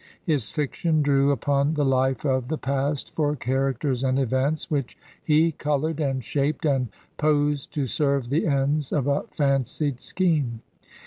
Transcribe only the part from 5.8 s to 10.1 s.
and shaped and posed to serve the ends of a fancied